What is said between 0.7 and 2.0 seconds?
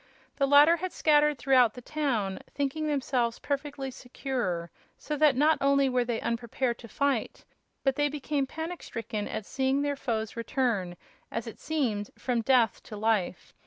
had scattered throughout the